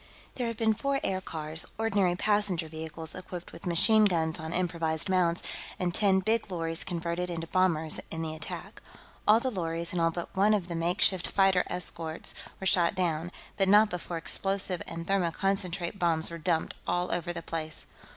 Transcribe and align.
There 0.33 0.47
had 0.47 0.57
been 0.57 0.73
four 0.73 0.99
aircars, 1.03 1.63
ordinary 1.77 2.15
passenger 2.15 2.67
vehicles 2.67 3.13
equipped 3.13 3.51
with 3.53 3.67
machine 3.67 4.05
guns 4.05 4.39
on 4.39 4.51
improvised 4.51 5.09
mounts, 5.09 5.43
and 5.77 5.93
ten 5.93 6.21
big 6.21 6.49
lorries 6.51 6.83
converted 6.83 7.29
into 7.29 7.45
bombers, 7.45 7.99
in 8.09 8.23
the 8.23 8.33
attack. 8.33 8.81
All 9.27 9.39
the 9.39 9.51
lorries, 9.51 9.91
and 9.91 10.01
all 10.01 10.09
but 10.09 10.35
one 10.35 10.55
of 10.55 10.69
the 10.69 10.75
makeshift 10.75 11.27
fighter 11.27 11.65
escort, 11.67 12.33
were 12.59 12.65
shot 12.65 12.95
down, 12.95 13.31
but 13.57 13.67
not 13.67 13.91
before 13.91 14.17
explosive 14.17 14.81
and 14.87 15.05
thermoconcentrate 15.05 15.99
bombs 15.99 16.31
were 16.31 16.39
dumped 16.39 16.73
all 16.87 17.11
over 17.13 17.31
the 17.31 17.43
place. 17.43 17.85